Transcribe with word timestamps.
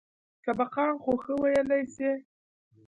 سبقان 0.45 0.93
خو 1.03 1.11
ښه 1.23 1.33
ويلى 1.41 1.79
سئ. 1.95 2.11